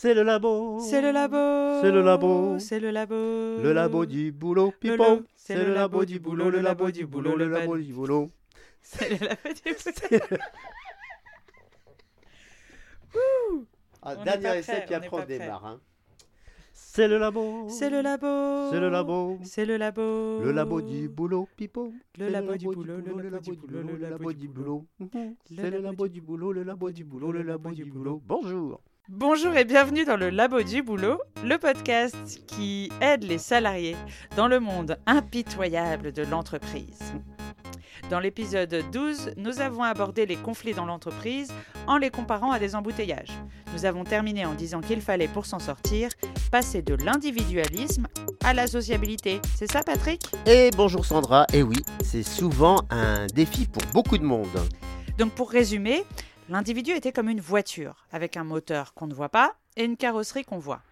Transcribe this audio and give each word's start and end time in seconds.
C'est 0.00 0.14
le 0.14 0.22
labo. 0.22 0.78
C'est 0.78 1.02
le 1.02 1.10
labo. 1.10 1.80
C'est 1.80 1.90
le 1.90 2.02
labo. 2.02 2.58
C'est 2.60 2.78
le 2.78 2.90
labo. 2.92 3.16
Le 3.60 3.72
labo 3.72 4.06
du 4.06 4.30
boulot, 4.30 4.70
pipo. 4.78 5.22
C'est 5.34 5.56
le 5.56 5.74
labo 5.74 6.04
du 6.04 6.20
boulot, 6.20 6.50
le 6.50 6.60
labo 6.60 6.88
du 6.92 7.04
boulot, 7.04 7.34
le 7.34 7.48
labo 7.48 7.76
du 7.76 7.92
boulot. 7.92 8.30
C'est 8.80 9.08
le 9.10 9.26
labo 9.26 9.48
du 9.52 9.74
boulot. 9.74 10.38
Ah, 14.02 14.14
dernier 14.14 14.58
essai, 14.58 14.84
puis 14.86 14.94
après 14.94 15.08
on 15.20 15.26
démarre. 15.26 15.66
hein. 15.66 15.80
C'est 16.72 17.08
le 17.08 17.18
labo. 17.18 17.66
C'est 17.68 17.90
le 17.90 18.00
labo. 18.00 18.70
C'est 18.70 18.78
le 18.78 18.88
labo. 18.90 19.38
C'est 19.42 19.66
le 19.66 19.76
labo. 19.78 20.40
Le 20.44 20.52
labo 20.52 20.80
du 20.80 21.08
boulot, 21.08 21.48
pipo. 21.56 21.92
Le 22.16 22.28
labo 22.28 22.54
du 22.54 22.66
boulot, 22.66 22.98
le 23.04 23.28
labo 23.30 23.40
du 23.40 23.56
boulot, 23.56 23.82
le 23.82 23.96
labo 24.08 24.32
du 24.32 24.46
boulot. 24.46 24.86
Mhm. 25.00 25.34
C'est 25.56 25.70
le 25.72 25.80
labo 25.80 26.06
du 26.06 26.20
boulot, 26.20 26.52
le 26.52 26.62
labo 26.62 26.92
du 26.92 27.02
boulot, 27.02 27.32
le 27.32 27.42
labo 27.42 27.72
du 27.72 27.84
boulot. 27.84 28.22
Bonjour. 28.24 28.80
Bonjour 29.10 29.56
et 29.56 29.64
bienvenue 29.64 30.04
dans 30.04 30.18
le 30.18 30.28
Labo 30.28 30.62
du 30.62 30.82
Boulot, 30.82 31.18
le 31.42 31.56
podcast 31.56 32.42
qui 32.46 32.92
aide 33.00 33.24
les 33.24 33.38
salariés 33.38 33.96
dans 34.36 34.48
le 34.48 34.60
monde 34.60 34.98
impitoyable 35.06 36.12
de 36.12 36.24
l'entreprise. 36.24 37.14
Dans 38.10 38.20
l'épisode 38.20 38.84
12, 38.92 39.32
nous 39.38 39.60
avons 39.60 39.82
abordé 39.82 40.26
les 40.26 40.36
conflits 40.36 40.74
dans 40.74 40.84
l'entreprise 40.84 41.50
en 41.86 41.96
les 41.96 42.10
comparant 42.10 42.52
à 42.52 42.58
des 42.58 42.74
embouteillages. 42.74 43.32
Nous 43.72 43.86
avons 43.86 44.04
terminé 44.04 44.44
en 44.44 44.52
disant 44.52 44.82
qu'il 44.82 45.00
fallait, 45.00 45.28
pour 45.28 45.46
s'en 45.46 45.58
sortir, 45.58 46.10
passer 46.52 46.82
de 46.82 46.94
l'individualisme 46.94 48.08
à 48.44 48.52
la 48.52 48.66
sociabilité. 48.66 49.40
C'est 49.56 49.72
ça, 49.72 49.82
Patrick? 49.82 50.20
Et 50.44 50.70
bonjour 50.76 51.06
Sandra. 51.06 51.46
Et 51.54 51.62
oui, 51.62 51.82
c'est 52.04 52.22
souvent 52.22 52.82
un 52.90 53.26
défi 53.28 53.66
pour 53.66 53.82
beaucoup 53.94 54.18
de 54.18 54.24
monde. 54.24 54.48
Donc 55.16 55.32
pour 55.32 55.50
résumer, 55.50 56.04
l'individu 56.48 56.92
était 56.92 57.12
comme 57.12 57.28
une 57.28 57.40
voiture, 57.40 58.06
avec 58.10 58.36
un 58.36 58.44
moteur 58.44 58.94
qu'on 58.94 59.06
ne 59.06 59.14
voit 59.14 59.28
pas 59.28 59.54
et 59.76 59.84
une 59.84 59.96
carrosserie 59.96 60.44
qu'on 60.44 60.58
voit. 60.58 60.82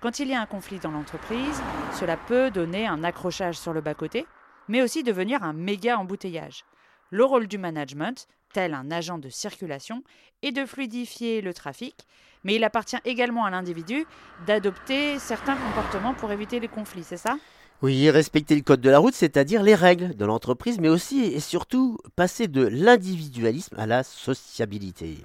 Quand 0.00 0.18
il 0.18 0.28
y 0.28 0.34
a 0.34 0.40
un 0.40 0.46
conflit 0.46 0.78
dans 0.78 0.90
l'entreprise, 0.90 1.62
cela 1.98 2.16
peut 2.16 2.50
donner 2.50 2.86
un 2.86 3.04
accrochage 3.04 3.58
sur 3.58 3.72
le 3.72 3.80
bas-côté, 3.80 4.26
mais 4.68 4.82
aussi 4.82 5.02
devenir 5.02 5.42
un 5.42 5.52
méga 5.52 5.98
embouteillage. 5.98 6.64
Le 7.10 7.24
rôle 7.24 7.48
du 7.48 7.58
management, 7.58 8.26
tel 8.52 8.74
un 8.74 8.90
agent 8.90 9.18
de 9.18 9.28
circulation, 9.28 10.02
est 10.42 10.52
de 10.52 10.64
fluidifier 10.64 11.40
le 11.40 11.52
trafic, 11.52 12.06
mais 12.44 12.54
il 12.54 12.64
appartient 12.64 13.00
également 13.04 13.44
à 13.44 13.50
l'individu 13.50 14.06
d'adopter 14.46 15.18
certains 15.18 15.56
comportements 15.56 16.14
pour 16.14 16.32
éviter 16.32 16.60
les 16.60 16.68
conflits, 16.68 17.04
c'est 17.04 17.16
ça? 17.16 17.36
Oui, 17.82 18.10
respecter 18.10 18.54
le 18.54 18.60
code 18.60 18.82
de 18.82 18.90
la 18.90 18.98
route, 18.98 19.14
c'est-à-dire 19.14 19.62
les 19.62 19.74
règles 19.74 20.14
de 20.14 20.24
l'entreprise, 20.26 20.78
mais 20.78 20.90
aussi 20.90 21.22
et 21.22 21.40
surtout 21.40 21.96
passer 22.14 22.46
de 22.46 22.62
l'individualisme 22.62 23.74
à 23.78 23.86
la 23.86 24.02
sociabilité. 24.02 25.24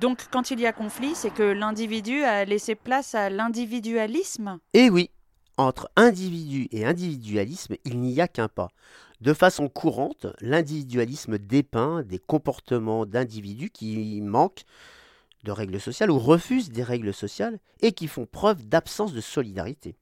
Donc 0.00 0.26
quand 0.32 0.50
il 0.50 0.58
y 0.58 0.66
a 0.66 0.72
conflit, 0.72 1.14
c'est 1.14 1.30
que 1.30 1.42
l'individu 1.42 2.24
a 2.24 2.44
laissé 2.44 2.74
place 2.74 3.14
à 3.14 3.30
l'individualisme? 3.30 4.58
Et 4.72 4.90
oui, 4.90 5.10
entre 5.56 5.90
individu 5.94 6.68
et 6.72 6.84
individualisme, 6.84 7.76
il 7.84 8.00
n'y 8.00 8.20
a 8.20 8.26
qu'un 8.26 8.48
pas. 8.48 8.70
De 9.20 9.34
façon 9.34 9.68
courante, 9.68 10.26
l'individualisme 10.40 11.38
dépeint 11.38 12.02
des 12.02 12.18
comportements 12.18 13.04
d'individus 13.06 13.70
qui 13.70 14.20
manquent 14.22 14.64
de 15.44 15.52
règles 15.52 15.80
sociales 15.80 16.10
ou 16.10 16.18
refusent 16.18 16.70
des 16.70 16.82
règles 16.82 17.14
sociales 17.14 17.60
et 17.82 17.92
qui 17.92 18.08
font 18.08 18.26
preuve 18.26 18.66
d'absence 18.66 19.12
de 19.12 19.20
solidarité. 19.20 19.96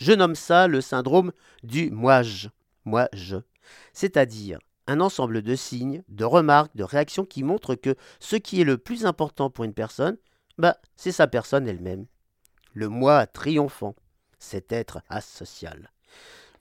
Je 0.00 0.12
nomme 0.12 0.34
ça 0.34 0.66
le 0.66 0.80
syndrome 0.80 1.30
du 1.62 1.90
moi-je, 1.90 2.48
moi-je, 2.86 3.36
c'est-à-dire 3.92 4.58
un 4.86 4.98
ensemble 4.98 5.42
de 5.42 5.54
signes, 5.54 6.02
de 6.08 6.24
remarques, 6.24 6.74
de 6.74 6.84
réactions 6.84 7.26
qui 7.26 7.44
montrent 7.44 7.74
que 7.74 7.94
ce 8.18 8.36
qui 8.36 8.62
est 8.62 8.64
le 8.64 8.78
plus 8.78 9.04
important 9.04 9.50
pour 9.50 9.64
une 9.64 9.74
personne, 9.74 10.16
bah, 10.56 10.78
c'est 10.96 11.12
sa 11.12 11.26
personne 11.26 11.68
elle-même. 11.68 12.06
Le 12.72 12.88
moi 12.88 13.26
triomphant 13.26 13.94
cet 14.38 14.72
être 14.72 15.02
asocial. 15.10 15.90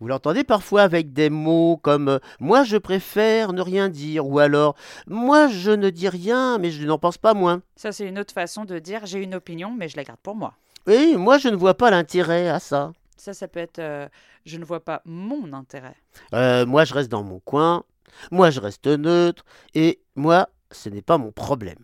Vous 0.02 0.10
l'entendez 0.10 0.44
parfois 0.44 0.82
avec 0.82 1.14
des 1.14 1.30
mots 1.30 1.78
comme 1.78 2.10
euh, 2.10 2.20
moi 2.42 2.66
je 2.66 2.78
préfère 2.78 3.54
ne 3.54 3.62
rien 3.62 3.88
dire 3.88 4.28
ou 4.28 4.40
alors 4.40 4.76
moi 5.08 5.48
je 5.48 5.72
ne 5.72 5.90
dis 5.90 6.10
rien 6.10 6.58
mais 6.58 6.72
je 6.72 6.86
n'en 6.86 6.98
pense 6.98 7.18
pas 7.18 7.34
moins. 7.34 7.62
Ça, 7.78 7.94
c'est 7.94 8.08
une 8.08 8.20
autre 8.20 8.34
façon 8.34 8.66
de 8.66 8.80
dire 8.80 9.06
j'ai 9.06 9.20
une 9.24 9.36
opinion, 9.36 9.74
mais 9.78 9.88
je 9.88 9.96
la 9.96 10.04
garde 10.04 10.20
pour 10.22 10.36
moi. 10.36 10.56
Oui, 10.88 11.16
moi 11.16 11.38
je 11.38 11.48
ne 11.48 11.56
vois 11.56 11.76
pas 11.76 11.90
l'intérêt 11.90 12.50
à 12.50 12.60
ça. 12.60 12.92
Ça, 13.20 13.34
ça 13.34 13.48
peut 13.48 13.60
être 13.60 13.80
euh, 13.80 14.08
je 14.46 14.58
ne 14.58 14.64
vois 14.64 14.84
pas 14.84 15.02
mon 15.06 15.52
intérêt. 15.54 15.96
Euh, 16.34 16.66
moi 16.66 16.86
je 16.86 16.94
reste 16.94 17.10
dans 17.10 17.24
mon 17.24 17.40
coin, 17.40 17.84
moi 18.32 18.50
je 18.50 18.60
reste 18.60 18.88
neutre 18.88 19.44
et 19.76 20.00
moi 20.16 20.50
ce 20.72 20.90
n'est 20.90 21.02
pas 21.02 21.18
mon 21.18 21.32
problème. 21.32 21.80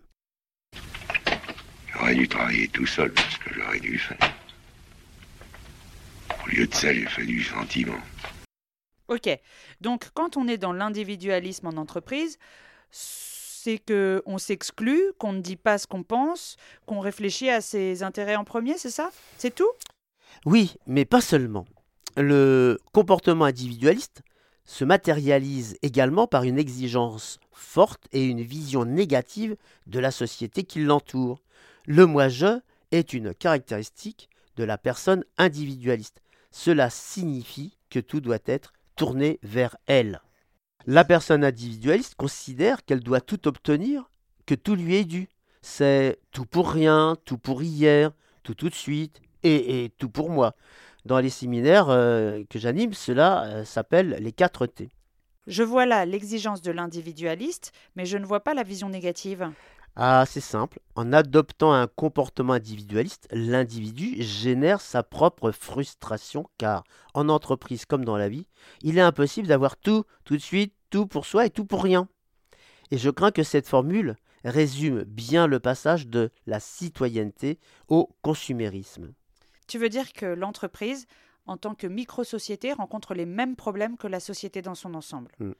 J'aurais 1.94 2.16
dû 2.16 2.28
travailler 2.28 2.68
tout 2.69 2.85
seul, 2.85 3.13
ce 3.18 3.38
que 3.38 3.53
j'aurais 3.53 3.79
dû 3.79 3.97
faire. 3.97 4.34
Au 6.45 6.50
lieu 6.50 6.68
de 6.68 6.74
ça, 6.74 6.94
j'ai 6.94 7.06
fait 7.06 7.25
du 7.25 7.44
sentiment. 7.44 7.97
Ok, 9.07 9.29
donc 9.81 10.09
quand 10.13 10.38
on 10.38 10.47
est 10.47 10.57
dans 10.57 10.74
l'individualisme 10.74 11.68
en 11.68 11.78
entreprise, 11.78 12.40
c'est 12.91 13.78
que 13.78 14.24
on 14.25 14.38
s'exclut, 14.38 15.12
qu'on 15.18 15.34
ne 15.34 15.41
dit 15.41 15.57
pas 15.57 15.78
ce 15.78 15.88
qu'on 15.88 16.03
pense, 16.03 16.56
qu'on 16.85 17.00
réfléchit 17.00 17.50
à 17.50 17.62
ses 17.62 18.03
intérêts 18.03 18.35
en 18.35 18.44
premier, 18.44 18.78
c'est 18.78 18.90
ça? 18.90 19.09
C'est 19.38 19.53
tout? 19.53 19.72
Oui, 20.46 20.75
mais 20.86 21.06
pas 21.06 21.22
seulement. 21.22 21.66
Le 22.18 22.80
comportement 22.94 23.46
individualiste 23.46 24.22
se 24.66 24.86
matérialise 24.86 25.78
également 25.81 26.28
par 26.28 26.44
une 26.44 26.58
exigence 26.58 27.40
forte 27.52 28.08
et 28.12 28.25
une 28.25 28.41
vision 28.41 28.86
négative 28.86 29.56
de 29.88 30.00
la 30.00 30.12
société 30.12 30.63
qui 30.63 30.84
l'entoure. 30.84 31.41
Le 31.86 32.06
moi-je 32.06 32.59
est 32.91 33.13
une 33.13 33.34
caractéristique 33.34 34.30
de 34.56 34.63
la 34.63 34.78
personne 34.78 35.24
individualiste. 35.38 36.22
Cela 36.52 36.90
signifie 36.90 37.78
que 37.90 38.00
tout 38.00 38.22
doit 38.22 38.40
être 38.46 38.74
tourné 38.96 39.40
vers 39.44 39.78
elle. 39.88 40.22
La 40.88 41.03
personne 41.03 41.44
individualiste 41.44 42.16
considère 42.16 42.86
qu'elle 42.86 43.02
doit 43.02 43.22
tout 43.22 43.47
obtenir, 43.47 44.09
que 44.46 44.56
tout 44.56 44.75
lui 44.75 44.96
est 44.96 45.06
dû. 45.06 45.28
C'est 45.62 46.19
tout 46.31 46.46
pour 46.46 46.72
rien, 46.72 47.18
tout 47.25 47.38
pour 47.38 47.63
hier, 47.63 48.12
tout 48.44 48.53
tout 48.53 48.69
de 48.69 48.75
suite 48.75 49.22
et, 49.45 49.85
et 49.85 49.89
tout 49.89 50.09
pour 50.09 50.29
moi. 50.29 50.56
Dans 51.06 51.19
les 51.19 51.29
séminaires 51.29 51.89
euh, 51.89 52.44
que 52.50 52.57
j'anime, 52.57 52.94
cela 52.94 53.45
euh, 53.45 53.63
s'appelle 53.63 54.17
les 54.19 54.31
4 54.31 54.66
T. 54.66 54.89
Je 55.45 55.61
vois 55.61 55.85
là 55.85 56.06
l'exigence 56.06 56.63
de 56.63 56.72
l'individualiste, 56.72 57.72
mais 57.95 58.07
je 58.07 58.17
ne 58.17 58.25
vois 58.25 58.39
pas 58.39 58.56
la 58.56 58.63
vision 58.63 58.89
négative. 58.89 59.51
Ah, 59.95 60.25
c'est 60.28 60.41
simple. 60.41 60.79
En 60.95 61.13
adoptant 61.13 61.72
un 61.72 61.88
comportement 61.88 62.53
individualiste, 62.53 63.28
l'individu 63.31 64.16
génère 64.22 64.81
sa 64.81 65.03
propre 65.03 65.51
frustration 65.51 66.50
car, 66.57 66.83
en 67.13 67.29
entreprise 67.29 67.85
comme 67.85 68.03
dans 68.03 68.17
la 68.17 68.27
vie, 68.27 68.47
il 68.81 68.97
est 68.97 69.01
impossible 69.01 69.47
d'avoir 69.47 69.77
tout, 69.77 70.03
tout 70.25 70.35
de 70.35 70.41
suite, 70.41 70.73
tout 70.89 71.06
pour 71.06 71.25
soi 71.25 71.45
et 71.45 71.50
tout 71.51 71.66
pour 71.66 71.83
rien. 71.83 72.09
Et 72.91 72.97
je 72.97 73.09
crains 73.09 73.31
que 73.31 73.44
cette 73.44 73.67
formule 73.67 74.16
résume 74.44 75.03
bien 75.03 75.47
le 75.47 75.59
passage 75.59 76.07
de 76.07 76.31
la 76.45 76.59
citoyenneté 76.59 77.59
au 77.88 78.09
consumérisme. 78.22 79.13
Tu 79.67 79.77
veux 79.77 79.89
dire 79.89 80.13
que 80.13 80.25
l'entreprise, 80.25 81.07
en 81.45 81.57
tant 81.57 81.75
que 81.75 81.87
micro-société, 81.87 82.73
rencontre 82.73 83.13
les 83.13 83.25
mêmes 83.25 83.55
problèmes 83.55 83.97
que 83.97 84.07
la 84.07 84.19
société 84.19 84.61
dans 84.61 84.75
son 84.75 84.93
ensemble? 84.93 85.31
Mm. 85.39 85.51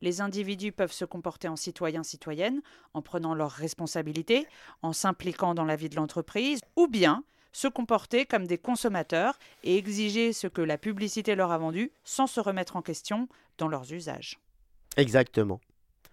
Les 0.00 0.20
individus 0.20 0.72
peuvent 0.72 0.92
se 0.92 1.04
comporter 1.04 1.48
en 1.48 1.56
citoyens-citoyennes, 1.56 2.60
en 2.92 3.02
prenant 3.02 3.34
leurs 3.34 3.50
responsabilités, 3.50 4.46
en 4.82 4.92
s'impliquant 4.92 5.54
dans 5.54 5.64
la 5.64 5.76
vie 5.76 5.88
de 5.88 5.96
l'entreprise, 5.96 6.60
ou 6.76 6.88
bien 6.88 7.24
se 7.52 7.68
comporter 7.68 8.26
comme 8.26 8.46
des 8.46 8.58
consommateurs 8.58 9.38
et 9.62 9.78
exiger 9.78 10.32
ce 10.32 10.48
que 10.48 10.60
la 10.60 10.76
publicité 10.76 11.36
leur 11.36 11.52
a 11.52 11.58
vendu 11.58 11.92
sans 12.02 12.26
se 12.26 12.40
remettre 12.40 12.76
en 12.76 12.82
question 12.82 13.28
dans 13.58 13.68
leurs 13.68 13.92
usages. 13.92 14.40
Exactement. 14.96 15.60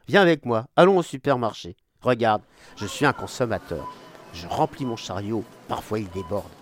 Viens 0.08 0.22
avec 0.22 0.46
moi, 0.46 0.68
allons 0.76 0.98
au 0.98 1.04
supermarché. 1.04 1.76
Regarde, 2.02 2.44
je 2.78 2.86
suis 2.86 3.06
un 3.06 3.14
consommateur. 3.14 3.92
Je 4.34 4.48
remplis 4.48 4.86
mon 4.86 4.96
chariot, 4.96 5.44
parfois 5.68 6.00
il 6.00 6.10
déborde. 6.12 6.61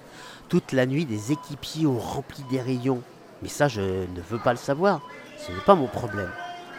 Toute 0.50 0.72
la 0.72 0.88
nuit, 0.88 1.06
des 1.06 1.32
équipiers 1.32 1.86
ont 1.86 2.00
rempli 2.00 2.44
des 2.50 2.60
rayons. 2.60 3.04
Mais 3.44 3.50
ça, 3.50 3.68
je 3.68 3.82
ne 3.82 4.22
veux 4.30 4.40
pas 4.40 4.52
le 4.52 4.58
savoir. 4.58 5.00
Ce 5.38 5.52
n'est 5.52 5.62
pas 5.62 5.76
mon 5.76 5.86
problème. 5.86 6.32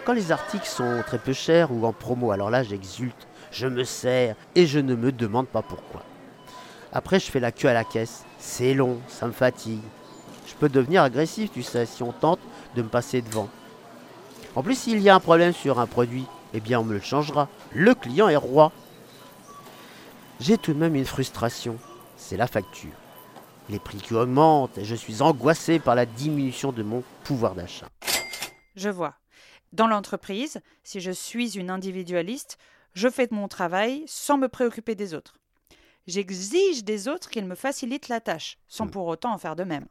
Quand 0.05 0.13
les 0.13 0.33
articles 0.33 0.67
sont 0.67 1.05
très 1.07 1.19
peu 1.19 1.33
chers 1.33 1.71
ou 1.71 1.87
en 1.87 1.93
promo, 1.93 2.33
alors 2.33 2.51
là, 2.51 2.65
j'exulte, 2.65 3.29
je 3.53 3.69
me 3.69 3.85
sers 3.85 4.35
et 4.57 4.67
je 4.67 4.81
ne 4.81 4.97
me 4.97 5.13
demande 5.13 5.47
pas 5.47 5.63
pourquoi. 5.63 6.03
Après, 6.93 7.21
je 7.21 7.31
fais 7.31 7.39
la 7.39 7.53
queue 7.53 7.69
à 7.69 7.73
la 7.73 7.85
caisse. 7.85 8.25
C'est 8.41 8.75
long, 8.75 8.99
ça 9.07 9.29
me 9.29 9.33
fatigue. 9.33 9.83
Je 10.49 10.55
peux 10.55 10.69
devenir 10.69 11.05
agressif, 11.05 11.53
tu 11.53 11.63
sais, 11.63 11.87
si 11.87 12.03
on 12.03 12.11
tente 12.11 12.41
de 12.75 12.83
me 12.83 12.89
passer 12.89 13.23
devant. 13.23 13.49
En 14.57 14.65
plus, 14.65 14.77
s'il 14.77 14.99
y 14.99 15.09
a 15.09 15.15
un 15.15 15.21
problème 15.21 15.53
sur 15.53 15.79
un 15.79 15.87
produit, 15.87 16.27
eh 16.55 16.61
bien, 16.61 16.81
on 16.81 16.85
me 16.85 16.95
le 16.95 17.01
changera. 17.01 17.49
Le 17.73 17.95
client 17.95 18.29
est 18.29 18.35
roi. 18.35 18.73
J'ai 20.41 20.59
tout 20.59 20.73
de 20.73 20.79
même 20.79 20.97
une 20.97 21.05
frustration. 21.05 21.77
C'est 22.17 22.37
la 22.37 22.49
facture. 22.49 22.91
Les 23.71 23.79
prix 23.79 23.99
qui 23.99 24.15
augmentent 24.15 24.77
et 24.79 24.85
je 24.85 24.97
suis 24.97 25.23
angoissé 25.23 25.79
par 25.79 25.95
la 25.95 26.05
diminution 26.05 26.73
de 26.73 26.83
mon 26.83 27.05
pouvoir 27.23 27.55
d'achat. 27.55 27.89
Je 28.75 28.89
vois. 28.89 29.15
Dans 29.73 29.87
l'entreprise, 29.87 30.61
si 30.83 31.01
je 31.01 31.13
suis 31.13 31.57
une 31.57 31.71
individualiste, 31.71 32.59
je 32.95 33.09
fais 33.09 33.29
mon 33.31 33.47
travail 33.47 34.03
sans 34.09 34.37
me 34.39 34.49
préoccuper 34.49 34.97
des 34.97 35.15
autres. 35.15 35.37
J'exige 36.09 36.83
des 36.83 37.07
autres 37.07 37.31
qu'ils 37.31 37.47
me 37.47 37.55
facilitent 37.55 38.09
la 38.09 38.21
tâche, 38.21 38.59
sans 38.67 38.87
Mm. 38.87 38.91
pour 38.91 39.07
autant 39.07 39.33
en 39.33 39.39
faire 39.39 39.55
de 39.55 39.63
même. 39.63 39.87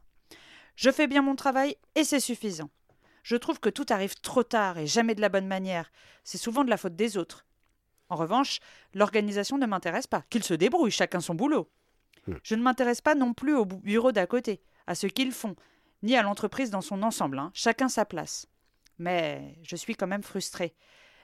Je 0.76 0.90
fais 0.90 1.06
bien 1.06 1.22
mon 1.22 1.34
travail 1.34 1.76
et 1.94 2.04
c'est 2.04 2.20
suffisant. 2.20 2.68
Je 3.22 3.36
trouve 3.36 3.60
que 3.60 3.70
tout 3.70 3.86
arrive 3.88 4.14
trop 4.20 4.42
tard 4.42 4.76
et 4.76 4.86
jamais 4.86 5.14
de 5.14 5.20
la 5.22 5.30
bonne 5.30 5.46
manière. 5.46 5.90
C'est 6.22 6.38
souvent 6.38 6.64
de 6.64 6.70
la 6.70 6.76
faute 6.76 6.96
des 6.96 7.16
autres. 7.16 7.46
En 8.10 8.16
revanche, 8.16 8.60
l'organisation 8.92 9.56
ne 9.56 9.66
m'intéresse 9.66 10.06
pas. 10.06 10.24
Qu'ils 10.28 10.44
se 10.44 10.54
débrouillent, 10.54 10.90
chacun 10.90 11.20
son 11.20 11.34
boulot. 11.34 11.70
Mm. 12.26 12.32
Je 12.42 12.54
ne 12.54 12.62
m'intéresse 12.62 13.00
pas 13.00 13.14
non 13.14 13.32
plus 13.34 13.54
au 13.54 13.64
bu- 13.64 13.76
bureau 13.76 14.12
d'à 14.12 14.26
côté, 14.26 14.60
à 14.86 14.94
ce 14.94 15.06
qu'ils 15.06 15.32
font, 15.32 15.56
ni 16.02 16.16
à 16.16 16.22
l'entreprise 16.22 16.70
dans 16.70 16.80
son 16.80 17.02
ensemble, 17.02 17.38
hein. 17.38 17.50
chacun 17.54 17.88
sa 17.88 18.04
place. 18.04 18.46
Mais 18.98 19.56
je 19.62 19.76
suis 19.76 19.94
quand 19.94 20.06
même 20.06 20.22
frustrée, 20.22 20.74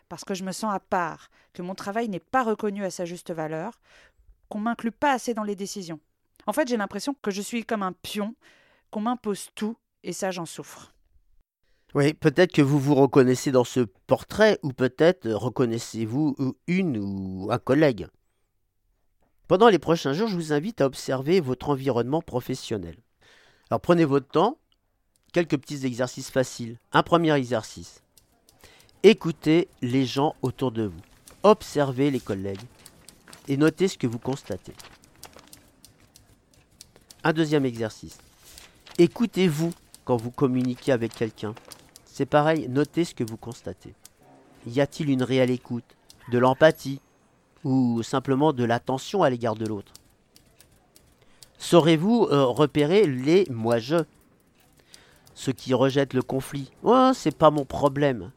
parce 0.09 0.25
que 0.25 0.35
je 0.35 0.45
me 0.45 0.53
sens 0.53 0.73
à 0.75 0.81
part, 0.81 1.31
que 1.53 1.63
mon 1.63 1.75
travail 1.75 2.09
n'est 2.09 2.21
pas 2.21 2.43
reconnu 2.45 2.85
à 2.85 2.91
sa 2.91 3.05
juste 3.05 3.31
valeur, 3.33 3.81
qu'on 4.49 4.61
m'inclut 4.61 4.93
pas 4.93 5.13
assez 5.13 5.35
dans 5.35 5.43
les 5.43 5.57
décisions. 5.57 6.01
En 6.47 6.53
fait, 6.53 6.69
j'ai 6.69 6.77
l'impression 6.77 7.15
que 7.21 7.31
je 7.31 7.43
suis 7.43 7.65
comme 7.65 7.83
un 7.83 7.93
pion, 7.93 8.35
qu'on 8.91 9.01
m'impose 9.01 9.49
tout, 9.55 9.77
et 10.05 10.13
ça 10.13 10.31
j'en 10.31 10.47
souffre. 10.47 10.93
Oui, 11.95 12.15
peut-être 12.15 12.53
que 12.53 12.63
vous 12.63 12.79
vous 12.79 12.95
reconnaissez 12.95 13.51
dans 13.51 13.65
ce 13.65 13.81
portrait, 13.81 14.59
ou 14.63 14.73
peut-être 14.73 15.29
reconnaissez-vous 15.31 16.35
ou- 16.39 16.57
une 16.67 16.99
ou 16.99 17.49
un 17.51 17.59
collègue. 17.59 18.07
Pendant 19.49 19.69
les 19.69 19.79
prochains 19.79 20.13
jours, 20.13 20.29
je 20.29 20.35
vous 20.35 20.53
invite 20.53 20.81
à 20.81 20.87
observer 20.87 21.41
votre 21.41 21.69
environnement 21.69 22.21
professionnel. 22.21 22.97
Alors 23.71 23.81
prenez 23.81 24.05
votre 24.05 24.27
temps, 24.27 24.59
quelques 25.33 25.59
petits 25.59 25.87
exercices 25.87 26.31
faciles. 26.31 26.79
Un 26.93 27.05
premier 27.05 27.33
exercice. 27.35 28.03
Écoutez 29.03 29.69
les 29.83 30.05
gens 30.05 30.35
autour 30.43 30.73
de 30.73 30.85
vous. 30.85 31.01
Observez 31.45 32.11
les 32.11 32.19
collègues 32.19 32.61
et 33.47 33.57
notez 33.57 33.87
ce 33.87 33.99
que 33.99 34.09
vous 34.09 34.19
constatez. 34.19 34.73
Un 37.23 37.33
deuxième 37.33 37.67
exercice. 37.67 38.19
Écoutez-vous 38.99 39.73
quand 40.05 40.17
vous 40.17 40.33
communiquez 40.33 40.91
avec 40.91 41.15
quelqu'un. 41.15 41.55
C'est 42.05 42.27
pareil, 42.27 42.67
notez 42.69 43.05
ce 43.05 43.15
que 43.15 43.25
vous 43.25 43.37
constatez. 43.37 43.95
Y 44.67 44.81
a-t-il 44.81 45.11
une 45.11 45.23
réelle 45.23 45.51
écoute, 45.51 45.85
de 46.33 46.39
l'empathie? 46.39 47.01
Ou 47.67 48.05
simplement 48.05 48.53
de 48.53 48.63
l'attention 48.63 49.25
à 49.25 49.31
l'égard 49.31 49.57
de 49.57 49.67
l'autre 49.67 49.93
Saurez-vous 51.59 52.29
euh, 52.31 52.45
repérer 52.45 53.09
les 53.09 53.45
moi-je 53.51 54.05
Ceux 55.35 55.53
qui 55.53 55.75
rejettent 55.75 56.15
le 56.15 56.23
conflit? 56.23 56.71
Oh, 56.85 57.11
c'est 57.13 57.37
pas 57.37 57.51
mon 57.51 57.65
problème. 57.65 58.31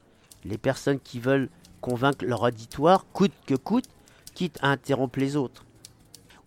Les 0.46 0.58
personnes 0.58 1.00
qui 1.00 1.20
veulent 1.20 1.50
convaincre 1.80 2.26
leur 2.26 2.42
auditoire 2.42 3.06
coûte 3.14 3.34
que 3.46 3.54
coûte, 3.54 3.86
quitte 4.34 4.58
à 4.64 4.72
interrompre 4.72 5.20
les 5.20 5.36
autres. 5.36 5.64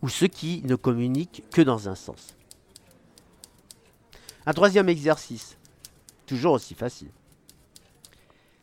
Ou 0.02 0.08
ceux 0.08 0.26
qui 0.26 0.62
ne 0.64 0.74
communiquent 0.74 1.44
que 1.52 1.62
dans 1.62 1.88
un 1.88 1.94
sens. 1.94 2.34
Un 4.44 4.52
troisième 4.54 4.88
exercice, 4.88 5.56
toujours 6.26 6.54
aussi 6.54 6.74
facile. 6.74 7.10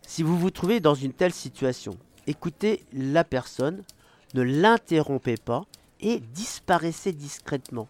Si 0.02 0.24
vous 0.24 0.38
vous 0.38 0.52
trouvez 0.52 0.82
dans 0.82 0.96
une 0.96 1.14
telle 1.14 1.34
situation, 1.34 1.98
écoutez 2.28 2.84
la 2.92 3.24
personne, 3.24 3.86
ne 4.34 4.42
l'interrompez 4.42 5.38
pas 5.38 5.64
et 6.02 6.20
disparaissez 6.20 7.12
discrètement. 7.12 7.88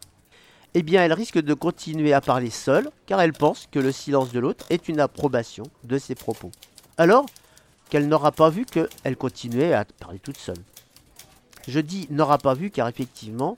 Eh 0.74 0.84
bien, 0.84 1.04
elle 1.04 1.14
risque 1.14 1.40
de 1.40 1.54
continuer 1.54 2.14
à 2.14 2.22
parler 2.22 2.52
seule, 2.52 2.92
car 3.08 3.22
elle 3.22 3.34
pense 3.34 3.68
que 3.72 3.80
le 3.80 3.92
silence 3.92 4.32
de 4.32 4.40
l'autre 4.40 4.66
est 4.70 4.88
une 4.88 5.00
approbation 5.00 5.64
de 5.84 5.98
ses 5.98 6.16
propos. 6.16 6.52
Alors 6.98 7.26
qu'elle 7.90 8.08
n'aura 8.08 8.32
pas 8.32 8.50
vu 8.50 8.66
qu'elle 8.66 9.18
continuait 9.18 9.74
à 9.74 9.86
parler 9.86 10.20
toute 10.20 10.38
seule. 10.38 10.62
Je 11.68 11.80
dis 11.80 12.08
n'aura 12.12 12.38
pas 12.38 12.54
vu 12.54 12.70
car 12.70 12.88
effectivement, 12.88 13.58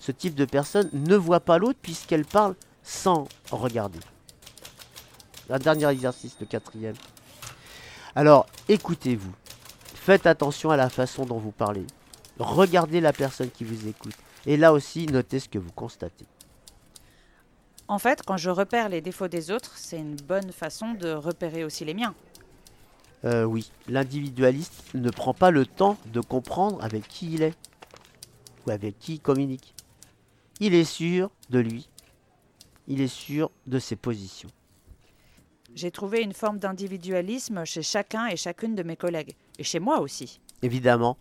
ce 0.00 0.12
type 0.12 0.34
de 0.34 0.44
personne 0.44 0.90
ne 0.92 1.16
voit 1.16 1.40
pas 1.40 1.58
l'autre 1.58 1.78
puisqu'elle 1.80 2.24
parle 2.24 2.56
sans 2.82 3.28
regarder. 3.50 4.00
Un 5.50 5.58
dernier 5.58 5.88
exercice, 5.88 6.36
le 6.40 6.46
quatrième. 6.46 6.96
Alors, 8.16 8.46
écoutez-vous. 8.68 9.32
Faites 10.04 10.26
attention 10.26 10.68
à 10.68 10.76
la 10.76 10.90
façon 10.90 11.24
dont 11.24 11.38
vous 11.38 11.50
parlez. 11.50 11.86
Regardez 12.38 13.00
la 13.00 13.14
personne 13.14 13.48
qui 13.50 13.64
vous 13.64 13.88
écoute. 13.88 14.12
Et 14.44 14.58
là 14.58 14.74
aussi, 14.74 15.06
notez 15.06 15.40
ce 15.40 15.48
que 15.48 15.58
vous 15.58 15.72
constatez. 15.72 16.26
En 17.88 17.98
fait, 17.98 18.20
quand 18.22 18.36
je 18.36 18.50
repère 18.50 18.90
les 18.90 19.00
défauts 19.00 19.28
des 19.28 19.50
autres, 19.50 19.72
c'est 19.76 19.96
une 19.96 20.16
bonne 20.16 20.52
façon 20.52 20.92
de 20.92 21.08
repérer 21.08 21.64
aussi 21.64 21.86
les 21.86 21.94
miens. 21.94 22.14
Euh, 23.24 23.44
oui, 23.44 23.70
l'individualiste 23.88 24.92
ne 24.92 25.08
prend 25.08 25.32
pas 25.32 25.50
le 25.50 25.64
temps 25.64 25.96
de 26.12 26.20
comprendre 26.20 26.84
avec 26.84 27.08
qui 27.08 27.32
il 27.32 27.42
est 27.42 27.54
ou 28.66 28.72
avec 28.72 28.98
qui 28.98 29.14
il 29.14 29.20
communique. 29.20 29.72
Il 30.60 30.74
est 30.74 30.84
sûr 30.84 31.30
de 31.48 31.60
lui. 31.60 31.88
Il 32.88 33.00
est 33.00 33.08
sûr 33.08 33.50
de 33.66 33.78
ses 33.78 33.96
positions. 33.96 34.50
J'ai 35.74 35.90
trouvé 35.90 36.22
une 36.22 36.32
forme 36.32 36.58
d'individualisme 36.58 37.64
chez 37.64 37.82
chacun 37.82 38.28
et 38.28 38.36
chacune 38.36 38.76
de 38.76 38.84
mes 38.84 38.96
collègues, 38.96 39.34
et 39.58 39.64
chez 39.64 39.80
moi 39.80 40.00
aussi. 40.00 40.40
évidemment. 40.62 41.18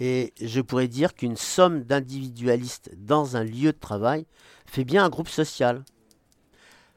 Et 0.00 0.34
je 0.40 0.60
pourrais 0.60 0.88
dire 0.88 1.14
qu'une 1.14 1.36
somme 1.36 1.84
d'individualistes 1.84 2.90
dans 2.96 3.36
un 3.36 3.44
lieu 3.44 3.72
de 3.72 3.78
travail 3.78 4.26
fait 4.66 4.84
bien 4.84 5.04
un 5.04 5.08
groupe 5.08 5.28
social. 5.28 5.84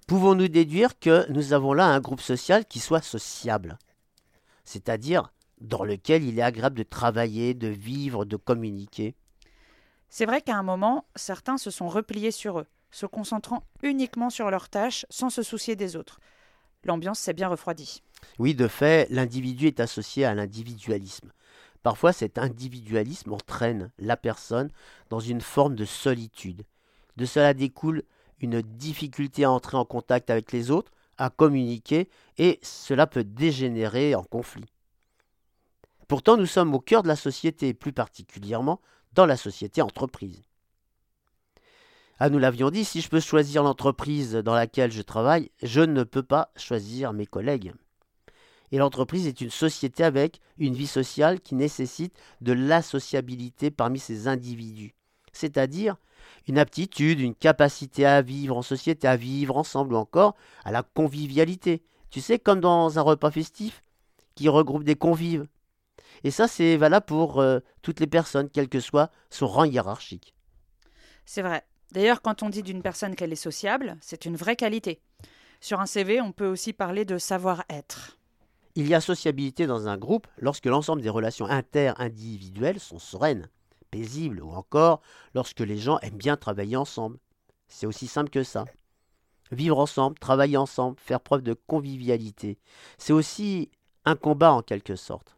Pouvons-nous 0.07 0.48
déduire 0.48 1.00
que 1.00 1.31
nous 1.31 1.54
avons 1.54 1.74
là 1.74 1.86
un 1.86 2.00
groupe 2.00 2.22
social 2.22 2.66
qui 2.66 2.80
soit 2.80 3.02
sociable, 3.02 3.78
c'est-à-dire 4.63 5.31
dans 5.62 5.84
lequel 5.84 6.24
il 6.24 6.40
est 6.40 6.44
agréable 6.44 6.78
de 6.78 6.84
travailler, 6.84 7.54
de 7.54 7.68
vivre, 7.68 8.25
de 8.25 8.36
communiquer 8.36 9.16
C'est 10.10 10.25
vrai 10.25 10.42
qu'à 10.42 10.58
un 10.58 10.63
moment, 10.63 11.06
certains 11.16 11.58
se 11.58 11.72
sont 11.72 11.88
repliés 11.88 12.31
sur 12.31 12.60
eux, 12.60 12.68
se 12.92 13.06
concentrant 13.06 13.63
uniquement 13.84 14.30
sur 14.30 14.50
leurs 14.51 14.69
tâches 14.69 15.06
sans 15.10 15.30
se 15.30 15.44
soucier 15.44 15.75
des 15.75 15.96
autres. 15.96 16.19
L'ambiance 16.86 17.20
s'est 17.20 17.34
bien 17.34 17.50
refroidie. 17.50 18.02
Oui, 18.40 18.54
de 18.54 18.68
fait, 18.68 19.08
l'individu 19.10 19.68
est 19.68 19.80
associé 19.80 20.24
à 20.24 20.36
l'individualisme. 20.36 21.32
Parfois, 21.84 22.14
cet 22.14 22.38
individualisme 22.38 23.34
entraîne 23.34 23.92
la 24.00 24.18
personne 24.18 24.72
dans 25.10 25.20
une 25.20 25.42
forme 25.42 25.76
de 25.76 25.86
solitude. 25.86 26.64
De 27.18 27.26
cela 27.26 27.54
découle 27.54 28.04
une 28.40 28.62
difficulté 28.62 29.44
à 29.44 29.52
entrer 29.52 29.78
en 29.78 29.86
contact 29.86 30.30
avec 30.30 30.52
les 30.52 30.72
autres, 30.72 30.92
à 31.18 31.30
communiquer, 31.30 32.10
et 32.38 32.60
cela 32.62 33.08
peut 33.08 33.24
dégénérer 33.24 34.16
en 34.16 34.24
conflit. 34.24 34.66
Pourtant, 36.08 36.38
nous 36.38 36.46
sommes 36.46 36.74
au 36.76 36.80
cœur 36.80 37.04
de 37.04 37.08
la 37.08 37.16
société, 37.16 37.74
plus 37.74 37.94
particulièrement 37.94 38.80
dans 39.14 39.26
la 39.26 39.38
société 39.38 39.82
entreprise. 39.82 40.42
Ah, 42.18 42.30
nous 42.30 42.40
l'avions 42.40 42.70
dit, 42.70 42.86
si 42.86 43.02
je 43.02 43.10
peux 43.10 43.20
choisir 43.20 43.62
l'entreprise 43.62 44.36
dans 44.36 44.54
laquelle 44.54 44.92
je 44.92 45.01
travaille, 45.01 45.51
je 45.62 45.82
ne 45.82 46.04
peux 46.04 46.24
pas 46.24 46.50
choisir 46.56 47.12
mes 47.12 47.25
collègues. 47.25 47.74
Et 48.72 48.78
l'entreprise 48.78 49.28
est 49.28 49.42
une 49.42 49.50
société 49.50 50.04
avec 50.04 50.39
une 50.58 50.75
vie 50.75 50.88
sociale 50.88 51.42
qui 51.42 51.56
nécessite 51.56 52.18
de 52.39 52.54
l'associabilité 52.54 53.70
parmi 53.70 54.00
ses 54.00 54.30
individus, 54.30 54.96
c'est-à-dire 55.34 55.98
une 56.48 56.58
aptitude, 56.58 57.20
une 57.20 57.36
capacité 57.36 58.06
à 58.06 58.22
vivre 58.22 58.56
en 58.56 58.62
société, 58.62 59.08
à 59.08 59.18
vivre 59.18 59.58
ensemble 59.58 59.94
ou 59.94 59.98
encore 59.98 60.36
à 60.63 60.72
la 60.72 60.84
convivialité. 60.84 61.84
Tu 62.10 62.22
sais, 62.22 62.39
comme 62.39 62.62
dans 62.62 62.98
un 62.98 63.01
repas 63.01 63.32
festif 63.32 63.84
qui 64.36 64.48
regroupe 64.48 64.86
des 64.86 64.96
convives. 64.96 65.48
Et 66.24 66.32
ça, 66.32 66.48
c'est 66.48 66.78
valable 66.78 67.06
pour 67.06 67.42
euh, 67.42 67.60
toutes 67.82 68.00
les 68.00 68.08
personnes, 68.08 68.50
quel 68.50 68.70
que 68.70 68.80
soit 68.80 69.12
son 69.30 69.48
rang 69.48 69.66
hiérarchique. 69.66 70.34
C'est 71.25 71.42
vrai. 71.42 71.66
D'ailleurs, 71.92 72.22
quand 72.22 72.44
on 72.44 72.50
dit 72.50 72.63
d'une 72.63 72.82
personne 72.82 73.15
qu'elle 73.15 73.34
est 73.34 73.36
sociable, 73.36 73.98
c'est 74.01 74.25
une 74.25 74.36
vraie 74.36 74.56
qualité. 74.56 75.00
Sur 75.62 75.80
un 75.80 75.86
CV, 75.86 76.22
on 76.22 76.32
peut 76.32 76.48
aussi 76.48 76.74
parler 76.74 77.06
de 77.06 77.18
savoir-être. 77.18 78.18
Il 78.75 78.88
y 78.88 78.94
a 78.94 79.01
sociabilité 79.01 79.68
dans 79.68 79.88
un 79.88 79.98
groupe 79.98 80.27
lorsque 80.38 80.65
l'ensemble 80.65 81.01
des 81.01 81.10
relations 81.10 81.46
inter-individuelles 81.46 82.80
sont 82.80 83.00
sereines, 83.00 83.50
paisibles 83.89 84.42
ou 84.44 84.51
encore 84.51 85.01
lorsque 85.34 85.62
les 85.62 85.77
gens 85.77 85.98
aiment 86.00 86.18
bien 86.18 86.36
travailler 86.36 86.75
ensemble. 86.75 87.18
C'est 87.68 87.86
aussi 87.86 88.08
simple 88.08 88.30
que 88.30 88.44
ça. 88.44 88.65
Vivre 89.51 89.80
ensemble, 89.80 90.20
travailler 90.20 90.58
ensemble, 90.58 90.98
faire 91.00 91.22
preuve 91.22 91.42
de 91.42 91.54
convivialité, 91.54 92.58
c'est 92.98 93.13
aussi 93.13 93.70
un 94.04 94.15
combat 94.15 94.51
en 94.51 94.62
quelque 94.62 94.96
sorte. 94.96 95.38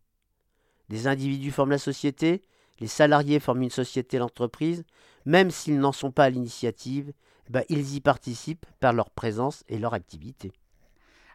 Des 0.89 1.07
individus 1.07 1.51
forment 1.51 1.71
la 1.71 1.77
société, 1.77 2.41
les 2.79 2.87
salariés 2.87 3.39
forment 3.39 3.63
une 3.63 3.69
société, 3.69 4.17
l'entreprise, 4.17 4.83
même 5.27 5.51
s'ils 5.51 5.79
n'en 5.79 5.91
sont 5.91 6.09
pas 6.09 6.23
à 6.23 6.29
l'initiative, 6.29 7.11
ben, 7.49 7.63
ils 7.67 7.95
y 7.95 7.99
participent 7.99 8.65
par 8.79 8.93
leur 8.93 9.09
présence 9.09 9.65
et 9.67 9.77
leur 9.77 9.93
activité. 9.93 10.53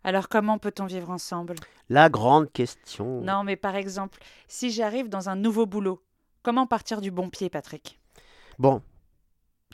Alors 0.02 0.30
comment 0.30 0.56
peut-on 0.58 0.86
vivre 0.86 1.10
ensemble? 1.10 1.56
La 1.90 2.08
grande 2.08 2.50
question. 2.50 3.20
Non, 3.20 3.44
mais 3.44 3.56
par 3.56 3.76
exemple, 3.76 4.18
si 4.48 4.70
j'arrive 4.70 5.10
dans 5.10 5.28
un 5.28 5.36
nouveau 5.36 5.66
boulot, 5.66 6.02
comment 6.42 6.66
partir 6.66 7.02
du 7.02 7.10
bon 7.10 7.28
pied, 7.28 7.50
Patrick? 7.50 8.00
Bon, 8.58 8.82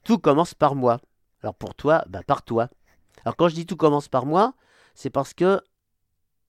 tout 0.03 0.19
commence 0.19 0.53
par 0.53 0.75
moi. 0.75 1.01
Alors 1.43 1.55
pour 1.55 1.77
toi, 1.77 2.05
bah 2.09 2.25
par 2.27 2.43
toi. 2.43 2.69
Alors 3.25 3.37
quand 3.37 3.49
je 3.49 3.55
dis 3.55 3.67
tout 3.67 3.77
commence 3.77 4.09
par 4.09 4.27
moi, 4.27 4.55
c'est 4.97 5.11
parce 5.11 5.33
que 5.33 5.63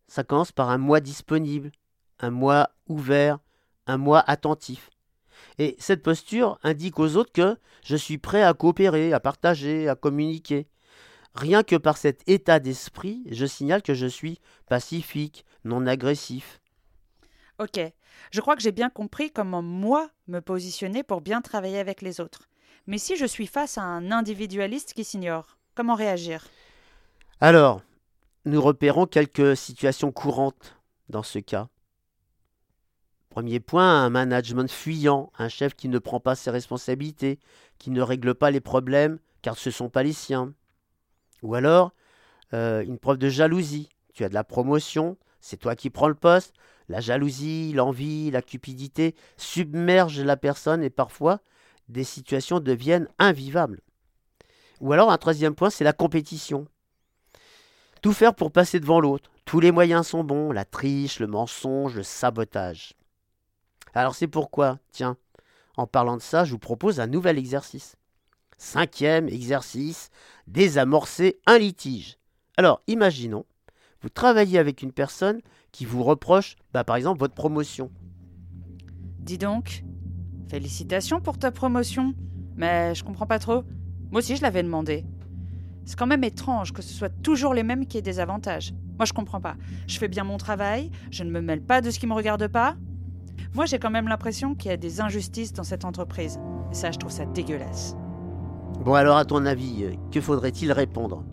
ça 0.07 0.23
commence 0.23 0.51
par 0.51 0.71
un 0.71 0.79
moi 0.79 1.01
disponible, 1.01 1.71
un 2.19 2.31
moi 2.31 2.71
ouvert, 2.87 3.37
un 3.85 3.97
moi 3.97 4.23
attentif. 4.25 4.89
Et 5.57 5.75
cette 5.79 6.03
posture 6.03 6.59
indique 6.63 6.99
aux 6.99 7.15
autres 7.15 7.31
que 7.31 7.57
je 7.83 7.95
suis 7.95 8.17
prêt 8.17 8.43
à 8.43 8.53
coopérer, 8.53 9.13
à 9.13 9.19
partager, 9.19 9.87
à 9.89 9.95
communiquer. 9.95 10.67
Rien 11.35 11.63
que 11.63 11.75
par 11.75 11.97
cet 11.97 12.27
état 12.27 12.59
d'esprit, 12.59 13.23
je 13.29 13.45
signale 13.45 13.81
que 13.81 13.93
je 13.93 14.07
suis 14.07 14.39
pacifique, 14.67 15.45
non 15.63 15.85
agressif. 15.85 16.59
Ok, 17.59 17.79
je 18.31 18.41
crois 18.41 18.55
que 18.55 18.61
j'ai 18.61 18.71
bien 18.71 18.89
compris 18.89 19.31
comment 19.31 19.61
moi 19.61 20.09
me 20.27 20.39
positionner 20.39 21.03
pour 21.03 21.21
bien 21.21 21.41
travailler 21.41 21.79
avec 21.79 22.01
les 22.01 22.21
autres. 22.21 22.47
Mais 22.87 22.97
si 22.97 23.17
je 23.17 23.25
suis 23.25 23.47
face 23.47 23.77
à 23.77 23.83
un 23.83 24.11
individualiste 24.11 24.93
qui 24.93 25.03
s'ignore, 25.03 25.57
comment 25.75 25.95
réagir? 25.95 26.47
Alors, 27.41 27.81
nous 28.45 28.61
repérons 28.61 29.05
quelques 29.05 29.55
situations 29.55 30.11
courantes 30.11 30.75
dans 31.09 31.23
ce 31.23 31.39
cas. 31.39 31.67
Premier 33.29 33.59
point, 33.59 34.03
un 34.03 34.09
management 34.09 34.71
fuyant, 34.71 35.31
un 35.37 35.49
chef 35.49 35.75
qui 35.75 35.87
ne 35.87 35.99
prend 35.99 36.19
pas 36.19 36.35
ses 36.35 36.49
responsabilités, 36.49 37.39
qui 37.77 37.91
ne 37.91 38.01
règle 38.01 38.33
pas 38.33 38.51
les 38.51 38.59
problèmes 38.59 39.19
car 39.41 39.57
ce 39.57 39.69
ne 39.69 39.73
sont 39.73 39.89
pas 39.89 40.03
les 40.03 40.13
siens. 40.13 40.53
Ou 41.43 41.55
alors, 41.55 41.93
euh, 42.53 42.81
une 42.81 42.97
preuve 42.97 43.17
de 43.17 43.29
jalousie. 43.29 43.89
Tu 44.13 44.23
as 44.23 44.29
de 44.29 44.33
la 44.33 44.43
promotion, 44.43 45.17
c'est 45.39 45.57
toi 45.57 45.75
qui 45.75 45.89
prends 45.89 46.07
le 46.07 46.15
poste. 46.15 46.53
La 46.89 46.99
jalousie, 46.99 47.71
l'envie, 47.73 48.31
la 48.31 48.41
cupidité 48.41 49.15
submergent 49.37 50.21
la 50.21 50.37
personne 50.37 50.83
et 50.83 50.89
parfois 50.89 51.39
des 51.87 52.03
situations 52.03 52.59
deviennent 52.59 53.07
invivables. 53.19 53.81
Ou 54.81 54.91
alors 54.93 55.11
un 55.11 55.17
troisième 55.17 55.55
point, 55.55 55.69
c'est 55.69 55.83
la 55.83 55.93
compétition. 55.93 56.67
Tout 58.01 58.13
faire 58.13 58.33
pour 58.33 58.51
passer 58.51 58.79
devant 58.79 58.99
l'autre. 58.99 59.29
Tous 59.45 59.59
les 59.59 59.71
moyens 59.71 60.07
sont 60.07 60.23
bons, 60.23 60.51
la 60.51 60.65
triche, 60.65 61.19
le 61.19 61.27
mensonge, 61.27 61.95
le 61.95 62.03
sabotage. 62.03 62.95
Alors 63.93 64.15
c'est 64.15 64.27
pourquoi, 64.27 64.79
tiens, 64.91 65.17
en 65.77 65.87
parlant 65.87 66.17
de 66.17 66.21
ça, 66.21 66.43
je 66.43 66.51
vous 66.51 66.59
propose 66.59 66.99
un 66.99 67.07
nouvel 67.07 67.37
exercice. 67.37 67.95
Cinquième 68.57 69.29
exercice, 69.29 70.09
désamorcer 70.47 71.39
un 71.45 71.57
litige. 71.57 72.17
Alors, 72.57 72.81
imaginons, 72.87 73.45
vous 74.01 74.09
travaillez 74.09 74.59
avec 74.59 74.81
une 74.81 74.91
personne 74.91 75.39
qui 75.71 75.85
vous 75.85 76.03
reproche, 76.03 76.55
bah, 76.73 76.83
par 76.83 76.97
exemple, 76.97 77.19
votre 77.19 77.33
promotion. 77.33 77.91
Dis 79.19 79.37
donc, 79.37 79.83
félicitations 80.49 81.21
pour 81.21 81.37
ta 81.37 81.51
promotion. 81.51 82.13
Mais 82.55 82.93
je 82.95 83.03
comprends 83.03 83.27
pas 83.27 83.39
trop. 83.39 83.63
Moi 84.11 84.19
aussi, 84.19 84.35
je 84.35 84.41
l'avais 84.41 84.63
demandé. 84.63 85.05
C'est 85.85 85.97
quand 85.97 86.07
même 86.07 86.23
étrange 86.23 86.73
que 86.73 86.81
ce 86.81 86.93
soit 86.93 87.09
toujours 87.09 87.53
les 87.53 87.63
mêmes 87.63 87.85
qui 87.85 87.97
aient 87.97 88.01
des 88.01 88.19
avantages. 88.19 88.73
Moi, 88.97 89.05
je 89.05 89.13
comprends 89.13 89.39
pas. 89.39 89.55
Je 89.87 89.97
fais 89.97 90.09
bien 90.09 90.25
mon 90.25 90.37
travail, 90.37 90.91
je 91.11 91.23
ne 91.23 91.31
me 91.31 91.39
mêle 91.39 91.61
pas 91.61 91.79
de 91.79 91.89
ce 91.89 91.99
qui 91.99 92.07
me 92.07 92.13
regarde 92.13 92.47
pas. 92.47 92.75
Moi, 93.53 93.65
j'ai 93.65 93.79
quand 93.79 93.89
même 93.89 94.07
l'impression 94.07 94.55
qu'il 94.55 94.69
y 94.69 94.73
a 94.73 94.77
des 94.77 95.01
injustices 95.01 95.53
dans 95.53 95.63
cette 95.63 95.85
entreprise. 95.85 96.39
Et 96.71 96.75
ça, 96.75 96.91
je 96.91 96.99
trouve 96.99 97.11
ça 97.11 97.25
dégueulasse. 97.25 97.95
Bon, 98.85 98.93
alors, 98.93 99.17
à 99.17 99.25
ton 99.25 99.45
avis, 99.45 99.83
euh, 99.83 99.93
que 100.11 100.21
faudrait-il 100.21 100.71
répondre? 100.71 101.23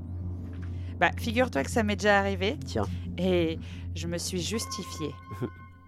Bah, 0.99 1.11
figure-toi 1.19 1.63
que 1.63 1.71
ça 1.71 1.83
m'est 1.83 1.97
déjà 1.97 2.19
arrivé. 2.19 2.59
Tiens, 2.65 2.87
Et 3.19 3.59
je 3.95 4.07
me 4.07 4.19
suis 4.19 4.41
justifiée. 4.41 5.15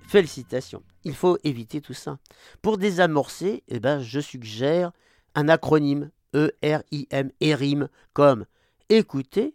félicitations. 0.09 0.83
Il 1.05 1.15
faut 1.15 1.39
éviter 1.45 1.81
tout 1.81 1.95
ça. 1.95 2.19
Pour 2.63 2.79
désamorcer, 2.79 3.63
eh 3.69 3.79
ben, 3.79 4.01
je 4.01 4.21
suggère 4.21 4.93
un 5.35 5.49
acronyme 5.49 6.11
E-R-I-M, 6.35 7.31
ERIM, 7.41 7.89
comme 8.13 8.47
écouter, 8.89 9.55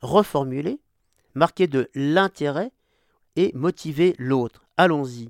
reformuler, 0.00 0.80
marquer 1.34 1.66
de 1.66 1.90
l'intérêt 1.94 2.72
et 3.36 3.52
motiver 3.54 4.14
l'autre. 4.18 4.64
Allons-y. 4.76 5.28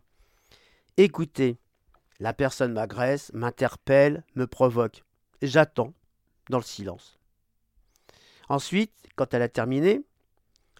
Écoutez. 0.99 1.59
La 2.21 2.35
personne 2.35 2.75
m'agresse, 2.75 3.33
m'interpelle, 3.33 4.25
me 4.35 4.47
provoque. 4.47 5.05
J'attends 5.41 5.95
dans 6.51 6.59
le 6.59 6.65
silence. 6.65 7.19
Ensuite, 8.51 8.93
quand 9.17 9.33
elle 9.33 9.43
a 9.43 9.49
terminé, 9.49 10.03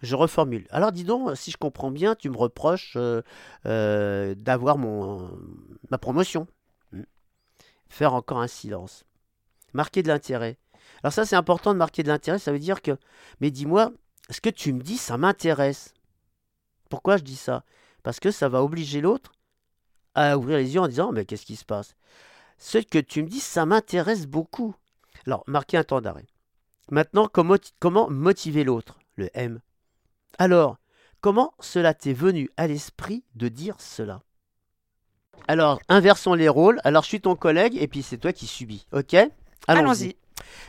je 0.03 0.15
reformule. 0.15 0.67
Alors 0.69 0.91
dis 0.91 1.03
donc, 1.03 1.35
si 1.35 1.49
je 1.49 1.57
comprends 1.57 1.89
bien, 1.89 2.13
tu 2.13 2.29
me 2.29 2.37
reproches 2.37 2.93
euh, 2.95 3.23
euh, 3.65 4.35
d'avoir 4.35 4.77
ma 4.77 5.97
promotion. 5.97 6.47
Hmm. 6.91 7.03
Faire 7.89 8.13
encore 8.13 8.39
un 8.39 8.47
silence. 8.47 9.03
Marquer 9.73 10.03
de 10.03 10.09
l'intérêt. 10.09 10.59
Alors 11.01 11.11
ça, 11.11 11.25
c'est 11.25 11.35
important 11.35 11.73
de 11.73 11.79
marquer 11.79 12.03
de 12.03 12.09
l'intérêt. 12.09 12.37
Ça 12.37 12.51
veut 12.51 12.59
dire 12.59 12.83
que, 12.83 12.97
mais 13.41 13.49
dis-moi, 13.49 13.91
ce 14.29 14.41
que 14.41 14.51
tu 14.51 14.73
me 14.73 14.81
dis, 14.81 14.97
ça 14.97 15.17
m'intéresse. 15.17 15.95
Pourquoi 16.89 17.17
je 17.17 17.23
dis 17.23 17.35
ça? 17.35 17.65
Parce 18.03 18.19
que 18.19 18.29
ça 18.29 18.47
va 18.47 18.63
obliger 18.63 19.01
l'autre 19.01 19.31
à 20.15 20.37
ouvrir 20.37 20.57
les 20.57 20.73
yeux 20.73 20.81
en 20.81 20.87
disant, 20.87 21.11
mais 21.11 21.25
qu'est-ce 21.25 21.45
qui 21.45 21.55
se 21.55 21.65
passe? 21.65 21.95
Ce 22.57 22.77
que 22.77 22.99
tu 22.99 23.23
me 23.23 23.27
dis, 23.27 23.39
ça 23.39 23.65
m'intéresse 23.65 24.27
beaucoup. 24.27 24.75
Alors, 25.25 25.43
marquer 25.47 25.77
un 25.77 25.83
temps 25.83 26.01
d'arrêt. 26.01 26.25
Maintenant, 26.91 27.27
comment, 27.31 27.55
comment 27.79 28.09
motiver 28.09 28.63
l'autre? 28.63 28.99
Le 29.15 29.29
M. 29.33 29.59
Alors, 30.37 30.77
comment 31.21 31.53
cela 31.59 31.93
t'est 31.93 32.13
venu 32.13 32.49
à 32.57 32.67
l'esprit 32.67 33.23
de 33.35 33.47
dire 33.47 33.75
cela? 33.79 34.21
Alors, 35.47 35.79
inversons 35.89 36.33
les 36.33 36.49
rôles. 36.49 36.79
Alors, 36.83 37.03
je 37.03 37.09
suis 37.09 37.21
ton 37.21 37.35
collègue 37.35 37.75
et 37.77 37.87
puis 37.87 38.03
c'est 38.03 38.17
toi 38.17 38.33
qui 38.33 38.47
subis. 38.47 38.85
Ok? 38.91 39.15
Allons-y. 39.67 40.15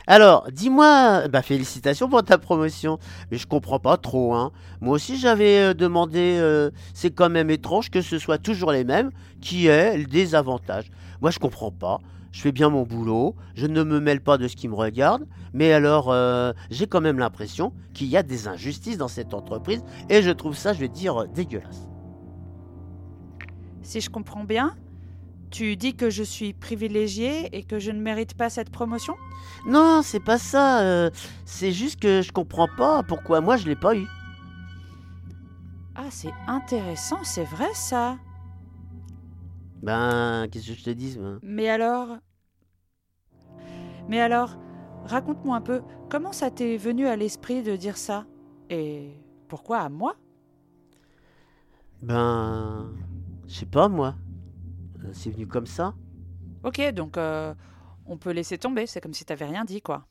Alors, 0.07 0.47
dis-moi, 0.51 1.27
bah 1.27 1.41
félicitations 1.41 2.09
pour 2.09 2.23
ta 2.23 2.37
promotion, 2.37 2.99
mais 3.31 3.37
je 3.37 3.47
comprends 3.47 3.79
pas 3.79 3.97
trop. 3.97 4.33
Hein. 4.33 4.51
Moi 4.81 4.95
aussi, 4.95 5.17
j'avais 5.17 5.59
euh, 5.59 5.73
demandé. 5.73 6.37
euh, 6.39 6.69
c'est 6.93 7.11
quand 7.11 7.29
même 7.29 7.49
étrange 7.49 7.89
que 7.89 8.01
ce 8.01 8.19
soit 8.19 8.37
toujours 8.37 8.71
les 8.71 8.83
mêmes 8.83 9.11
qui 9.41 9.67
aient 9.67 9.97
le 9.97 10.05
désavantage. 10.05 10.91
Moi, 11.21 11.31
je 11.31 11.39
comprends 11.39 11.71
pas. 11.71 11.99
Je 12.31 12.41
fais 12.41 12.51
bien 12.51 12.69
mon 12.69 12.83
boulot, 12.83 13.33
je 13.55 13.65
ne 13.65 13.81
me 13.83 14.01
mêle 14.01 14.19
pas 14.19 14.37
de 14.37 14.49
ce 14.49 14.57
qui 14.57 14.67
me 14.67 14.75
regarde, 14.75 15.25
mais 15.53 15.71
alors 15.71 16.11
euh, 16.11 16.51
j'ai 16.69 16.85
quand 16.85 16.99
même 16.99 17.17
l'impression 17.17 17.71
qu'il 17.93 18.07
y 18.07 18.17
a 18.17 18.23
des 18.23 18.49
injustices 18.49 18.97
dans 18.97 19.07
cette 19.07 19.33
entreprise 19.33 19.85
et 20.09 20.21
je 20.21 20.31
trouve 20.31 20.53
ça, 20.53 20.73
je 20.73 20.81
vais 20.81 20.89
dire, 20.89 21.29
dégueulasse. 21.29 21.87
Si 23.83 24.01
je 24.01 24.09
comprends 24.09 24.43
bien, 24.43 24.75
tu 25.55 25.77
dis 25.77 25.95
que 25.95 26.09
je 26.09 26.23
suis 26.23 26.51
privilégiée 26.53 27.55
et 27.57 27.63
que 27.63 27.79
je 27.79 27.91
ne 27.91 28.01
mérite 28.01 28.33
pas 28.33 28.49
cette 28.49 28.69
promotion? 28.69 29.15
Non, 29.65 30.01
c'est 30.03 30.19
pas 30.19 30.37
ça. 30.37 30.81
euh, 30.81 31.09
c'est 31.45 31.71
juste 31.71 31.99
que 31.99 32.21
je 32.21 32.31
comprends 32.33 32.67
pas 32.77 33.03
pourquoi 33.03 33.39
moi 33.41 33.55
je 33.55 33.65
l'ai 33.67 33.75
pas 33.75 33.95
eu. 33.95 34.05
Ah, 35.95 36.07
c'est 36.09 36.33
intéressant, 36.47 37.23
c'est 37.23 37.45
vrai 37.45 37.73
ça. 37.73 38.17
Ben, 39.81 40.47
qu'est-ce 40.51 40.67
que 40.67 40.73
je 40.73 40.83
te 40.83 40.89
dis 40.89 41.17
moi? 41.19 41.39
Mais 41.41 41.69
alors? 41.69 42.17
Mais 44.07 44.19
alors, 44.19 44.57
raconte-moi 45.05 45.55
un 45.57 45.61
peu, 45.61 45.81
comment 46.09 46.31
ça 46.31 46.51
t'est 46.51 46.77
venu 46.77 47.07
à 47.07 47.15
l'esprit 47.15 47.63
de 47.63 47.75
dire 47.75 47.97
ça? 47.97 48.25
Et 48.69 49.09
pourquoi 49.47 49.79
à 49.79 49.89
moi? 49.89 50.15
Ben, 52.01 52.93
je 53.47 53.53
sais 53.59 53.65
pas 53.65 53.87
moi. 53.89 54.15
Euh, 55.05 55.09
C'est 55.13 55.29
venu 55.29 55.47
comme 55.47 55.67
ça. 55.67 55.93
Ok, 56.63 56.81
donc 56.91 57.17
euh, 57.17 57.53
on 58.05 58.17
peut 58.17 58.31
laisser 58.31 58.57
tomber, 58.57 58.87
c'est 58.87 59.01
comme 59.01 59.13
si 59.13 59.25
t'avais 59.25 59.45
rien 59.45 59.65
dit, 59.65 59.81
quoi. 59.81 60.05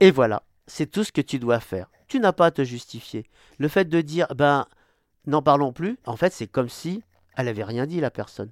Et 0.00 0.10
voilà, 0.10 0.42
c'est 0.66 0.90
tout 0.90 1.04
ce 1.04 1.12
que 1.12 1.20
tu 1.20 1.38
dois 1.38 1.60
faire. 1.60 1.90
Tu 2.08 2.20
n'as 2.20 2.32
pas 2.32 2.46
à 2.46 2.50
te 2.50 2.64
justifier. 2.64 3.24
Le 3.58 3.68
fait 3.68 3.86
de 3.86 4.00
dire, 4.00 4.26
ben, 4.34 4.66
n'en 5.26 5.42
parlons 5.42 5.72
plus, 5.72 5.98
en 6.06 6.16
fait, 6.16 6.32
c'est 6.32 6.46
comme 6.46 6.68
si 6.68 7.02
elle 7.36 7.48
avait 7.48 7.64
rien 7.64 7.86
dit, 7.86 8.00
la 8.00 8.10
personne. 8.10 8.50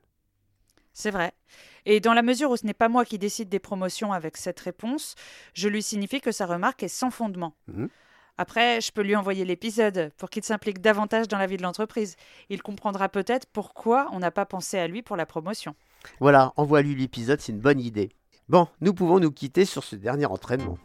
C'est 0.92 1.10
vrai. 1.10 1.32
Et 1.86 2.00
dans 2.00 2.14
la 2.14 2.22
mesure 2.22 2.50
où 2.50 2.56
ce 2.56 2.66
n'est 2.66 2.74
pas 2.74 2.88
moi 2.88 3.04
qui 3.04 3.18
décide 3.18 3.48
des 3.48 3.58
promotions 3.58 4.12
avec 4.12 4.36
cette 4.36 4.60
réponse, 4.60 5.14
je 5.52 5.68
lui 5.68 5.82
signifie 5.82 6.20
que 6.20 6.32
sa 6.32 6.46
remarque 6.46 6.82
est 6.82 6.88
sans 6.88 7.10
fondement. 7.10 7.54
Mhm. 7.68 7.88
Après, 8.36 8.80
je 8.80 8.90
peux 8.90 9.02
lui 9.02 9.14
envoyer 9.14 9.44
l'épisode 9.44 10.10
pour 10.16 10.28
qu'il 10.28 10.42
s'implique 10.42 10.80
davantage 10.80 11.28
dans 11.28 11.38
la 11.38 11.46
vie 11.46 11.56
de 11.56 11.62
l'entreprise. 11.62 12.16
Il 12.50 12.62
comprendra 12.62 13.08
peut-être 13.08 13.46
pourquoi 13.52 14.08
on 14.12 14.18
n'a 14.18 14.32
pas 14.32 14.44
pensé 14.44 14.76
à 14.76 14.88
lui 14.88 15.02
pour 15.02 15.16
la 15.16 15.24
promotion. 15.24 15.76
Voilà, 16.18 16.52
envoie-lui 16.56 16.96
l'épisode, 16.96 17.40
c'est 17.40 17.52
une 17.52 17.60
bonne 17.60 17.80
idée. 17.80 18.10
Bon, 18.48 18.66
nous 18.80 18.92
pouvons 18.92 19.20
nous 19.20 19.30
quitter 19.30 19.64
sur 19.64 19.84
ce 19.84 19.94
dernier 19.94 20.26
entraînement. 20.26 20.78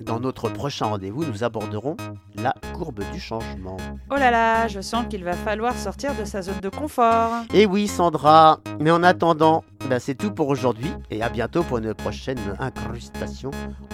Dans 0.00 0.18
notre 0.18 0.48
prochain 0.48 0.86
rendez-vous, 0.86 1.24
nous 1.24 1.44
aborderons 1.44 1.96
la 2.34 2.52
courbe 2.74 3.02
du 3.12 3.20
changement. 3.20 3.76
Oh 4.10 4.16
là 4.16 4.30
là, 4.30 4.66
je 4.66 4.80
sens 4.80 5.06
qu'il 5.08 5.22
va 5.22 5.34
falloir 5.34 5.74
sortir 5.74 6.14
de 6.16 6.24
sa 6.24 6.42
zone 6.42 6.60
de 6.60 6.68
confort. 6.68 7.44
Et 7.54 7.64
oui, 7.64 7.86
Sandra, 7.86 8.60
mais 8.80 8.90
en 8.90 9.02
attendant, 9.04 9.64
ben, 9.88 10.00
c'est 10.00 10.16
tout 10.16 10.32
pour 10.32 10.48
aujourd'hui 10.48 10.90
et 11.10 11.22
à 11.22 11.28
bientôt 11.28 11.62
pour 11.62 11.78
une 11.78 11.94
prochaine 11.94 12.40
incrustation 12.58 13.52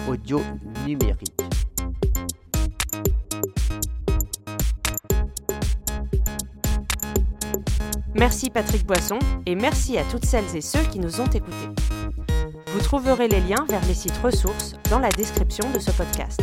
audio 0.09 0.41
numérique. 0.85 1.42
Merci 8.15 8.49
Patrick 8.51 8.85
Boisson 8.85 9.17
et 9.45 9.55
merci 9.55 9.97
à 9.97 10.03
toutes 10.03 10.25
celles 10.25 10.55
et 10.55 10.61
ceux 10.61 10.83
qui 10.91 10.99
nous 10.99 11.19
ont 11.19 11.27
écoutés. 11.27 11.69
Vous 12.67 12.79
trouverez 12.79 13.27
les 13.27 13.39
liens 13.41 13.65
vers 13.69 13.83
les 13.85 13.93
sites 13.93 14.17
ressources 14.23 14.73
dans 14.89 14.99
la 14.99 15.09
description 15.09 15.69
de 15.71 15.79
ce 15.79 15.91
podcast. 15.91 16.41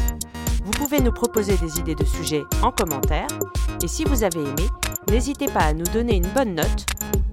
Vous 0.64 0.72
pouvez 0.72 1.00
nous 1.00 1.12
proposer 1.12 1.56
des 1.56 1.78
idées 1.78 1.94
de 1.94 2.04
sujets 2.04 2.42
en 2.62 2.72
commentaire 2.72 3.28
et 3.82 3.88
si 3.88 4.04
vous 4.04 4.24
avez 4.24 4.40
aimé, 4.40 4.66
n'hésitez 5.10 5.46
pas 5.46 5.60
à 5.60 5.72
nous 5.72 5.86
donner 5.86 6.16
une 6.16 6.28
bonne 6.34 6.54
note 6.54 6.86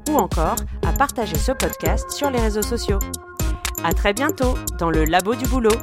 ou 0.09 0.17
encore 0.17 0.55
à 0.85 0.93
partager 0.93 1.37
ce 1.37 1.51
podcast 1.51 2.09
sur 2.11 2.29
les 2.29 2.39
réseaux 2.39 2.61
sociaux. 2.61 2.99
À 3.83 3.93
très 3.93 4.13
bientôt 4.13 4.55
dans 4.79 4.89
le 4.89 5.05
labo 5.05 5.35
du 5.35 5.45
boulot. 5.45 5.75